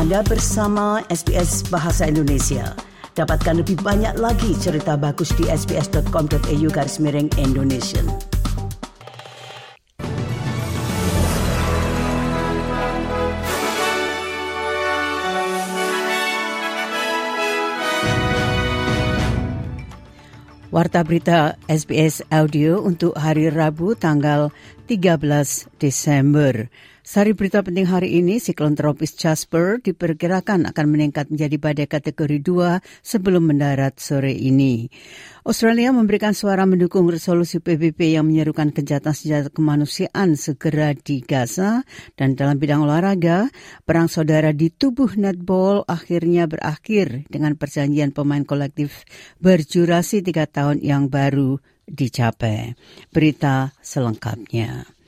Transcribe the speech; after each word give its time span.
Anda 0.00 0.24
bersama 0.24 1.04
SBS 1.12 1.60
Bahasa 1.68 2.08
Indonesia. 2.08 2.72
Dapatkan 3.12 3.60
lebih 3.60 3.84
banyak 3.84 4.16
lagi 4.16 4.56
cerita 4.56 4.96
bagus 4.96 5.28
di 5.36 5.44
sbs.com.au 5.44 6.68
garis 6.72 6.96
miring 7.04 7.28
Indonesia. 7.36 8.00
Warta 20.72 21.04
berita 21.04 21.60
SBS 21.68 22.24
Audio 22.32 22.80
untuk 22.80 23.20
hari 23.20 23.52
Rabu 23.52 23.92
tanggal 23.92 24.48
13 24.88 25.68
Desember. 25.76 26.72
Sari 27.00 27.32
berita 27.32 27.64
penting 27.64 27.88
hari 27.88 28.20
ini, 28.20 28.36
siklon 28.36 28.76
tropis 28.76 29.16
Jasper 29.16 29.80
diperkirakan 29.80 30.68
akan 30.68 30.86
meningkat 30.86 31.32
menjadi 31.32 31.56
badai 31.56 31.88
kategori 31.88 32.44
2 32.44 32.84
sebelum 33.00 33.48
mendarat 33.48 33.96
sore 33.96 34.36
ini. 34.36 34.84
Australia 35.48 35.96
memberikan 35.96 36.36
suara 36.36 36.68
mendukung 36.68 37.08
resolusi 37.08 37.56
PBB 37.56 38.20
yang 38.20 38.28
menyerukan 38.28 38.76
kejahatan 38.76 39.16
senjata 39.16 39.48
kemanusiaan 39.48 40.36
segera 40.36 40.92
di 40.92 41.24
Gaza 41.24 41.88
dan 42.20 42.36
dalam 42.36 42.60
bidang 42.60 42.84
olahraga, 42.84 43.48
perang 43.88 44.12
saudara 44.12 44.52
di 44.52 44.68
tubuh 44.68 45.16
netball 45.16 45.88
akhirnya 45.88 46.44
berakhir 46.44 47.24
dengan 47.32 47.56
perjanjian 47.56 48.12
pemain 48.12 48.44
kolektif 48.44 49.08
berjurasi 49.40 50.20
tiga 50.20 50.44
tahun 50.44 50.84
yang 50.84 51.08
baru 51.08 51.56
dicapai. 51.88 52.76
Berita 53.08 53.72
selengkapnya. 53.80 54.99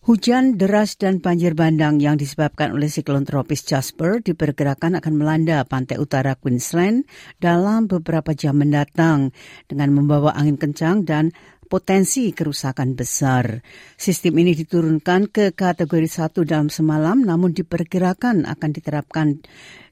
Hujan 0.00 0.56
deras 0.56 0.96
dan 0.96 1.20
banjir 1.20 1.52
bandang 1.52 2.00
yang 2.00 2.16
disebabkan 2.16 2.72
oleh 2.72 2.88
siklon 2.88 3.28
tropis 3.28 3.68
Jasper 3.68 4.24
diperkirakan 4.24 4.96
akan 4.96 5.12
melanda 5.12 5.60
pantai 5.68 6.00
utara 6.00 6.40
Queensland 6.40 7.04
dalam 7.36 7.84
beberapa 7.84 8.32
jam 8.32 8.56
mendatang 8.56 9.36
dengan 9.68 9.92
membawa 9.92 10.32
angin 10.32 10.56
kencang 10.56 11.04
dan 11.04 11.36
potensi 11.68 12.32
kerusakan 12.32 12.96
besar. 12.96 13.60
Sistem 14.00 14.40
ini 14.40 14.56
diturunkan 14.56 15.28
ke 15.28 15.52
kategori 15.52 16.08
satu 16.08 16.48
dalam 16.48 16.72
semalam 16.72 17.20
namun 17.20 17.52
diperkirakan 17.52 18.48
akan 18.48 18.70
diterapkan 18.72 19.44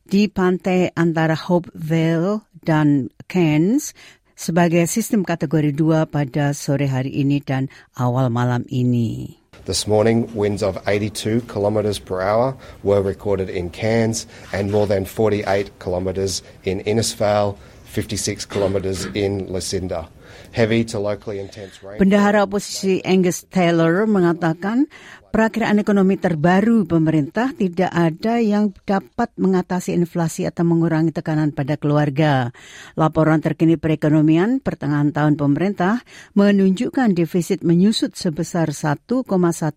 di 0.09 0.25
pantai 0.33 0.89
antara 0.97 1.37
Hope 1.37 1.69
Vale 1.77 2.49
dan 2.65 3.13
Cairns 3.29 3.93
sebagai 4.33 4.89
sistem 4.89 5.21
kategori 5.21 5.77
dua 5.77 6.09
pada 6.09 6.57
sore 6.57 6.89
hari 6.89 7.13
ini 7.13 7.45
dan 7.45 7.69
awal 7.93 8.33
malam 8.33 8.65
ini. 8.73 9.48
This 9.69 9.87
morning, 9.87 10.35
winds 10.35 10.63
of 10.63 10.83
82 10.89 11.43
kilometres 11.43 11.99
per 11.99 12.23
hour 12.23 12.57
were 12.83 13.03
recorded 13.03 13.51
in 13.51 13.69
Cairns 13.69 14.27
and 14.51 14.73
more 14.73 14.87
than 14.87 15.05
48 15.05 15.79
kilometres 15.79 16.43
in 16.65 16.81
Innisfail, 16.85 17.59
56 17.89 18.45
kilometres 18.47 19.09
in 19.17 19.49
Lucinda. 19.49 20.13
Heavy 20.53 20.85
to 20.85 21.01
locally 21.01 21.41
intense 21.41 21.81
rain. 21.81 21.97
Bendahara 21.99 22.45
oposisi 22.45 23.01
Angus 23.05 23.49
Taylor 23.49 24.05
mengatakan 24.05 24.87
Perakiraan 25.29 25.77
ekonomi 25.77 26.17
terbaru 26.17 26.89
pemerintah 26.89 27.53
tidak 27.53 27.93
ada 27.93 28.41
yang 28.41 28.73
dapat 28.89 29.29
mengatasi 29.37 29.93
inflasi 29.93 30.49
atau 30.49 30.65
mengurangi 30.65 31.13
tekanan 31.13 31.53
pada 31.53 31.77
keluarga. 31.77 32.49
Laporan 32.97 33.45
terkini 33.45 33.77
perekonomian 33.77 34.65
pertengahan 34.65 35.13
tahun 35.13 35.37
pemerintah 35.37 36.01
menunjukkan 36.33 37.13
defisit 37.13 37.61
menyusut 37.61 38.17
sebesar 38.17 38.73
1,1 38.73 39.05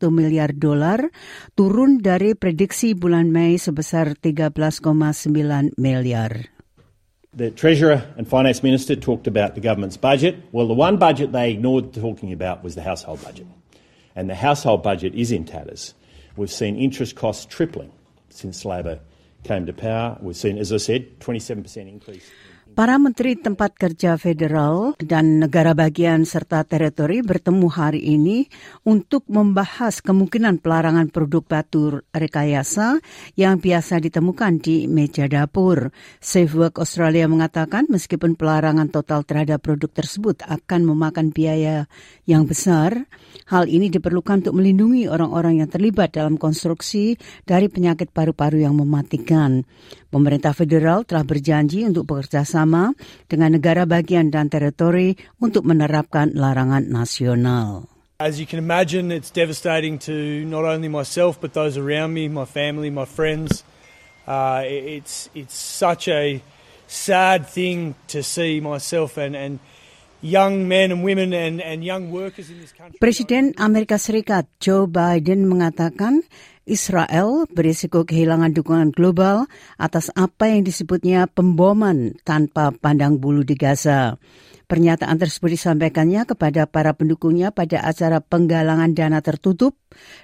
miliar 0.07 0.55
dolar, 0.55 1.11
turun 1.51 1.99
dari 1.99 2.31
prediksi 2.31 2.95
bulan 2.95 3.27
Mei 3.27 3.59
sebesar 3.59 4.15
13,9 4.15 4.55
miliar. 5.75 6.60
The 7.33 7.49
Treasurer 7.49 8.13
and 8.17 8.27
Finance 8.27 8.61
Minister 8.61 8.93
talked 8.93 9.25
about 9.25 9.55
the 9.55 9.61
government's 9.61 9.95
budget. 9.95 10.35
Well, 10.51 10.67
the 10.67 10.73
one 10.73 10.97
budget 10.97 11.31
they 11.31 11.51
ignored 11.51 11.93
talking 11.93 12.33
about 12.33 12.61
was 12.61 12.75
the 12.75 12.81
household 12.81 13.23
budget 13.23 13.47
and 14.17 14.29
the 14.29 14.35
household 14.35 14.83
budget 14.83 15.15
is 15.15 15.31
in 15.31 15.45
tatters. 15.45 15.93
We've 16.35 16.51
seen 16.51 16.75
interest 16.75 17.15
costs 17.15 17.45
tripling 17.45 17.93
since 18.29 18.65
Labor 18.65 18.99
came 19.45 19.65
to 19.65 19.71
power. 19.71 20.17
We've 20.21 20.35
seen, 20.35 20.57
as 20.57 20.73
I 20.73 20.77
said, 20.77 21.21
27% 21.21 21.87
increase. 21.87 22.29
Para 22.71 22.95
menteri 22.95 23.35
tempat 23.35 23.75
kerja 23.75 24.15
federal 24.15 24.95
dan 24.95 25.43
negara 25.43 25.75
bagian 25.75 26.23
serta 26.23 26.63
teritori 26.63 27.19
bertemu 27.19 27.67
hari 27.67 27.99
ini 27.99 28.47
untuk 28.87 29.27
membahas 29.27 29.99
kemungkinan 29.99 30.63
pelarangan 30.63 31.11
produk 31.11 31.43
batu 31.43 31.99
rekayasa 32.15 33.03
yang 33.35 33.59
biasa 33.59 33.99
ditemukan 33.99 34.63
di 34.63 34.87
meja 34.87 35.27
dapur. 35.27 35.91
Safe 36.23 36.47
Work 36.55 36.79
Australia 36.79 37.27
mengatakan 37.27 37.91
meskipun 37.91 38.39
pelarangan 38.39 38.87
total 38.87 39.27
terhadap 39.27 39.59
produk 39.59 39.91
tersebut 39.91 40.39
akan 40.47 40.87
memakan 40.87 41.35
biaya 41.35 41.91
yang 42.23 42.47
besar, 42.47 43.03
hal 43.51 43.67
ini 43.67 43.91
diperlukan 43.91 44.47
untuk 44.47 44.55
melindungi 44.55 45.11
orang-orang 45.11 45.59
yang 45.59 45.67
terlibat 45.67 46.15
dalam 46.15 46.39
konstruksi 46.39 47.19
dari 47.43 47.67
penyakit 47.67 48.15
paru-paru 48.15 48.63
yang 48.63 48.79
mematikan. 48.79 49.67
Pemerintah 50.11 50.51
federal 50.51 51.07
telah 51.07 51.23
berjanji 51.23 51.87
untuk 51.87 52.03
bekerja 52.03 52.43
sama 52.43 52.91
dengan 53.31 53.55
negara 53.55 53.87
bagian 53.87 54.27
dan 54.27 54.51
teritori 54.51 55.15
untuk 55.39 55.63
menerapkan 55.63 56.35
larangan 56.35 56.83
nasional. 56.91 57.87
As 58.19 58.35
you 58.35 58.45
can 58.45 58.59
imagine, 58.59 59.09
it's 59.09 59.31
devastating 59.31 59.97
to 60.05 60.43
not 60.43 60.67
only 60.67 60.91
myself 60.91 61.39
but 61.39 61.55
those 61.55 61.79
around 61.79 62.11
me, 62.11 62.27
my 62.27 62.43
family, 62.43 62.91
my 62.91 63.07
friends. 63.07 63.63
Uh, 64.27 64.61
it's 64.67 65.31
it's 65.33 65.55
such 65.55 66.11
a 66.11 66.43
sad 66.91 67.47
thing 67.47 67.95
to 68.11 68.19
see 68.19 68.59
myself 68.59 69.15
and 69.15 69.33
and 69.33 69.63
Presiden 73.01 73.57
Amerika 73.57 73.97
Serikat 73.97 74.45
Joe 74.61 74.85
Biden 74.85 75.49
mengatakan 75.49 76.21
Israel 76.69 77.49
berisiko 77.49 78.05
kehilangan 78.05 78.53
dukungan 78.53 78.93
global 78.93 79.49
atas 79.81 80.13
apa 80.13 80.53
yang 80.53 80.61
disebutnya 80.61 81.25
pemboman 81.25 82.13
tanpa 82.21 82.69
pandang 82.69 83.17
bulu 83.17 83.41
di 83.41 83.57
Gaza. 83.57 84.21
Pernyataan 84.69 85.17
tersebut 85.17 85.57
disampaikannya 85.57 86.23
kepada 86.29 86.69
para 86.69 86.93
pendukungnya 86.93 87.49
pada 87.49 87.81
acara 87.81 88.21
penggalangan 88.21 88.93
dana 88.93 89.25
tertutup 89.25 89.73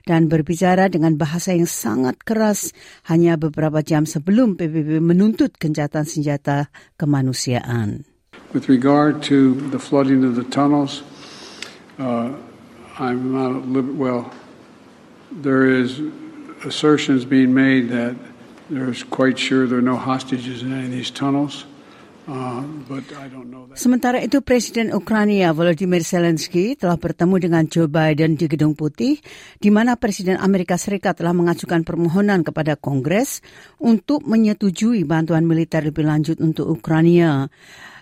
dan 0.06 0.29
berbicara 0.29 0.94
dengan 0.94 1.18
bahasa 1.18 1.58
yang 1.58 1.68
sangat 1.68 2.22
keras 2.22 2.72
hanya 3.09 3.35
beberapa 3.35 3.81
jam 3.81 4.06
sebelum 4.06 4.62
PBB 4.62 5.02
menuntut 5.02 5.58
gencatan 5.58 6.06
senjata 6.06 6.69
kemanusiaan. 7.02 8.16
With 8.53 8.69
regard 8.69 9.22
to 9.28 9.56
the 9.72 9.80
flooding 9.80 10.24
of 10.24 10.35
the 10.35 10.47
tunnels, 10.47 11.03
uh, 12.00 12.31
I'm 12.97 13.35
not 13.35 13.68
well. 13.94 14.31
There 15.31 15.68
is 15.68 16.00
assertions 16.63 17.25
being 17.28 17.53
made 17.53 17.90
that 17.91 18.16
there's 18.69 19.03
quite 19.03 19.38
sure 19.38 19.68
there 19.68 19.80
are 19.80 19.85
no 19.85 20.00
hostages 20.00 20.63
in 20.63 20.72
any 20.72 20.85
of 20.85 20.91
these 20.91 21.12
tunnels. 21.12 21.68
Uh, 22.28 22.59
Sementara 23.80 24.19
itu 24.19 24.44
Presiden 24.44 24.91
Ukraina 24.91 25.56
Volodymyr 25.56 26.03
Zelensky 26.03 26.75
telah 26.75 27.00
bertemu 27.00 27.35
dengan 27.40 27.64
Joe 27.72 27.88
Biden 27.88 28.35
di 28.35 28.52
Gedung 28.52 28.75
Putih, 28.75 29.24
di 29.64 29.69
mana 29.72 29.96
Presiden 29.96 30.35
Amerika 30.35 30.75
Serikat 30.75 31.24
telah 31.24 31.31
mengajukan 31.31 31.88
permohonan 31.88 32.44
kepada 32.44 32.75
Kongres 32.75 33.40
untuk 33.79 34.28
menyetujui 34.28 35.08
bantuan 35.08 35.47
militer 35.47 35.88
lebih 35.88 36.03
lanjut 36.03 36.44
untuk 36.44 36.68
Ukraina. 36.68 37.47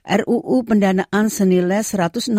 RUU 0.05 0.61
pendanaan 0.61 1.33
senilai 1.33 1.81
167 1.81 2.29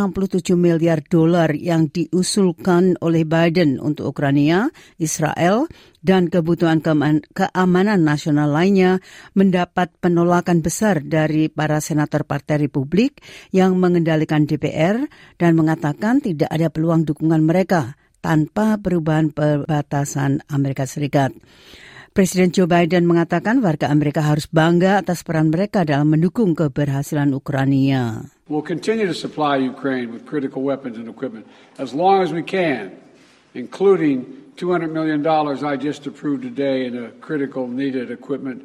miliar 0.54 1.03
dolar 1.03 1.50
yang 1.50 1.91
diusulkan 1.91 2.94
oleh 3.03 3.27
Biden 3.27 3.82
untuk 3.82 4.15
Ukraina, 4.15 4.71
Israel, 5.03 5.66
dan 5.99 6.31
kebutuhan 6.31 6.78
keamanan 7.34 8.06
nasional 8.06 8.55
lainnya 8.55 9.03
mendapat 9.35 9.91
penolakan 9.99 10.62
besar 10.62 11.02
dari 11.02 11.50
para 11.50 11.82
senator 11.82 12.23
Partai 12.23 12.62
Republik 12.62 13.19
yang 13.50 13.75
mengendalikan 13.82 14.46
DPR 14.46 15.02
dan 15.35 15.58
mengatakan 15.58 16.23
tidak 16.23 16.46
ada 16.55 16.70
peluang 16.70 17.02
dukungan 17.02 17.43
mereka 17.43 17.99
tanpa 18.23 18.79
perubahan 18.79 19.35
perbatasan 19.35 20.46
Amerika 20.46 20.87
Serikat. 20.87 21.35
Presiden 22.17 22.49
Joe 22.49 22.65
Biden 22.65 23.05
mengatakan 23.05 23.61
warga 23.61 23.93
Amerika 23.93 24.25
harus 24.25 24.49
bangga 24.49 25.05
atas 25.05 25.21
peran 25.21 25.53
mereka 25.53 25.85
dalam 25.85 26.17
mendukung 26.17 26.57
keberhasilan 26.57 27.29
Ukraina. 27.37 28.33
We'll 28.49 28.65
continue 28.65 29.05
to 29.05 29.13
supply 29.13 29.61
Ukraine 29.61 30.09
with 30.09 30.25
critical 30.25 30.65
weapons 30.65 30.97
and 30.97 31.13
equipment 31.13 31.45
as 31.77 31.93
long 31.93 32.25
as 32.25 32.33
we 32.33 32.41
can, 32.41 32.97
including 33.53 34.25
$200 34.57 34.97
million 34.97 35.21
I 35.61 35.77
just 35.77 36.09
approved 36.09 36.41
today 36.41 36.89
in 36.89 36.97
a 36.97 37.13
critical 37.21 37.69
needed 37.69 38.09
equipment 38.09 38.65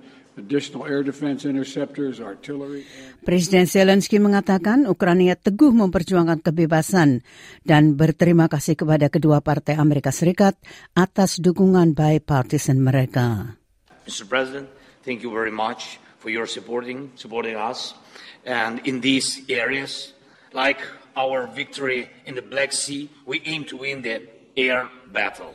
Presiden 3.21 3.65
Zelensky 3.69 4.17
mengatakan 4.17 4.89
Ukraina 4.89 5.35
teguh 5.37 5.73
memperjuangkan 5.73 6.39
kebebasan 6.41 7.21
dan 7.61 7.93
berterima 7.93 8.49
kasih 8.49 8.73
kepada 8.79 9.07
kedua 9.13 9.45
partai 9.45 9.77
Amerika 9.77 10.09
Serikat 10.09 10.57
atas 10.97 11.37
dukungan 11.37 11.93
bipartisan 11.93 12.81
mereka. 12.81 13.57
Mr. 14.09 14.25
President, 14.25 14.67
thank 15.05 15.21
you 15.21 15.29
very 15.29 15.53
much 15.53 16.01
for 16.17 16.29
your 16.29 16.49
supporting, 16.49 17.13
supporting 17.17 17.57
us. 17.57 17.93
And 18.45 18.81
in 18.85 19.01
these 19.01 19.45
areas, 19.49 20.13
like 20.53 20.81
our 21.15 21.47
victory 21.47 22.09
in 22.25 22.35
the 22.35 22.41
Black 22.41 22.73
Sea, 22.73 23.09
we 23.25 23.41
aim 23.45 23.65
to 23.69 23.77
win 23.77 24.01
the 24.01 24.25
air 24.57 24.89
battle. 25.13 25.53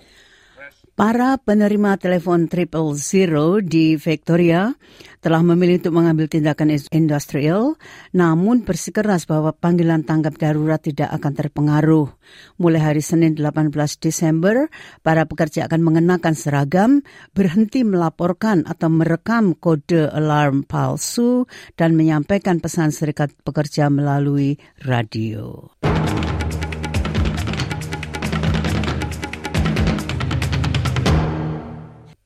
Para 0.97 1.37
penerima 1.37 2.01
telepon 2.01 2.49
triple 2.49 2.97
zero 2.97 3.61
di 3.61 4.01
Victoria 4.01 4.73
telah 5.21 5.45
memilih 5.45 5.77
untuk 5.85 5.93
mengambil 5.93 6.25
tindakan 6.25 6.73
industrial, 6.73 7.77
namun 8.17 8.65
bersikeras 8.65 9.29
bahwa 9.29 9.53
panggilan 9.53 10.09
tanggap 10.09 10.41
darurat 10.41 10.81
tidak 10.81 11.13
akan 11.13 11.33
terpengaruh. 11.37 12.09
Mulai 12.57 12.81
hari 12.81 13.03
Senin 13.05 13.37
18 13.37 13.77
Desember, 14.01 14.73
para 15.05 15.29
pekerja 15.29 15.69
akan 15.69 15.85
mengenakan 15.85 16.33
seragam, 16.33 17.05
berhenti 17.37 17.85
melaporkan 17.85 18.65
atau 18.65 18.89
merekam 18.89 19.53
kode 19.53 20.09
alarm 20.09 20.65
palsu, 20.65 21.45
dan 21.77 21.93
menyampaikan 21.93 22.57
pesan 22.57 22.89
serikat 22.89 23.37
pekerja 23.45 23.93
melalui 23.93 24.57
radio. 24.81 25.69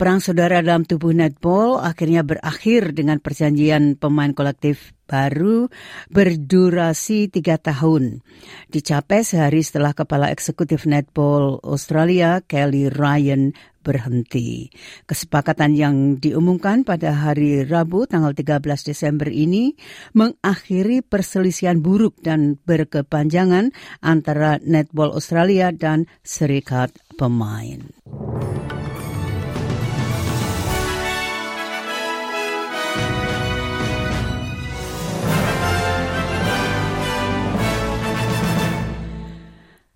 Perang 0.01 0.17
saudara 0.17 0.65
dalam 0.65 0.89
tubuh 0.89 1.13
netball 1.13 1.77
akhirnya 1.77 2.25
berakhir 2.25 2.97
dengan 2.97 3.21
perjanjian 3.21 4.01
pemain 4.01 4.33
kolektif 4.33 4.97
baru 5.05 5.69
berdurasi 6.09 7.29
tiga 7.29 7.61
tahun. 7.61 8.25
Dicapai 8.73 9.21
sehari 9.21 9.61
setelah 9.61 9.93
kepala 9.93 10.33
eksekutif 10.33 10.89
netball 10.89 11.61
Australia 11.61 12.41
Kelly 12.41 12.89
Ryan 12.89 13.53
berhenti. 13.85 14.73
Kesepakatan 15.05 15.77
yang 15.77 16.17
diumumkan 16.17 16.81
pada 16.81 17.13
hari 17.13 17.69
Rabu 17.69 18.09
tanggal 18.09 18.33
13 18.33 18.57
Desember 18.65 19.29
ini 19.29 19.77
mengakhiri 20.17 21.05
perselisihan 21.05 21.77
buruk 21.85 22.17
dan 22.25 22.57
berkepanjangan 22.65 23.77
antara 24.01 24.57
netball 24.65 25.13
Australia 25.13 25.69
dan 25.77 26.09
serikat 26.25 26.89
pemain. 27.21 27.85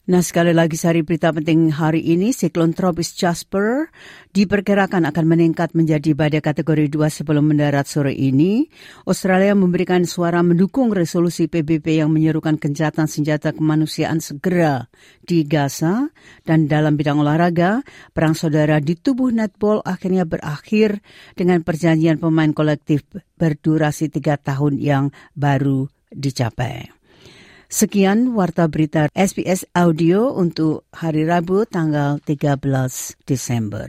Nah 0.04 0.20
sekali 0.20 0.52
lagi 0.52 0.76
sari 0.76 1.00
berita 1.00 1.32
penting 1.32 1.72
hari 1.72 2.04
ini, 2.04 2.36
siklon 2.36 2.76
tropis 2.76 3.16
Jasper 3.16 3.88
diperkirakan 4.36 5.08
akan 5.08 5.24
meningkat 5.24 5.72
menjadi 5.72 6.12
badai 6.12 6.44
kategori 6.44 6.92
2 6.92 7.08
sebelum 7.08 7.48
mendarat 7.48 7.88
sore 7.88 8.12
ini. 8.12 8.68
Australia 9.08 9.56
memberikan 9.56 10.04
suara 10.04 10.44
mendukung 10.44 10.92
resolusi 10.92 11.48
PBB 11.48 12.04
yang 12.04 12.12
menyerukan 12.12 12.60
kencatan 12.60 13.08
senjata 13.08 13.56
kemanusiaan 13.56 14.20
segera 14.20 14.92
di 15.24 15.40
Gaza. 15.48 16.12
Dan 16.44 16.68
dalam 16.68 17.00
bidang 17.00 17.24
olahraga, 17.24 17.80
perang 18.12 18.36
saudara 18.36 18.84
di 18.84 19.00
tubuh 19.00 19.32
netball 19.32 19.80
akhirnya 19.88 20.28
berakhir 20.28 21.00
dengan 21.32 21.64
perjanjian 21.64 22.20
pemain 22.20 22.52
kolektif 22.52 23.08
berdurasi 23.40 24.12
tiga 24.12 24.36
tahun 24.36 24.76
yang 24.76 25.16
baru 25.32 25.88
dicapai. 26.12 27.03
Sekian 27.68 28.36
warta 28.36 28.68
berita 28.68 29.08
SBS 29.16 29.64
Audio 29.72 30.36
untuk 30.36 30.84
hari 30.92 31.24
Rabu 31.24 31.64
tanggal 31.64 32.20
13 32.20 32.60
Desember. 33.24 33.88